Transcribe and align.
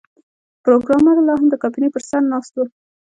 پروګرامر 0.63 1.15
لاهم 1.27 1.47
د 1.49 1.53
کابینې 1.63 1.89
پر 1.93 2.03
سر 2.09 2.21
ناست 2.31 2.53
و 2.55 2.59